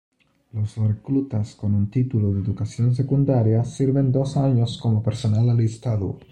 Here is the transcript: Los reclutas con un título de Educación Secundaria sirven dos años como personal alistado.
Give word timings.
Los 0.53 0.77
reclutas 0.77 1.53
con 1.53 1.75
un 1.75 1.91
título 1.91 2.33
de 2.33 2.39
Educación 2.39 2.95
Secundaria 2.95 3.63
sirven 3.63 4.11
dos 4.11 4.35
años 4.35 4.79
como 4.81 5.03
personal 5.03 5.47
alistado. 5.51 6.17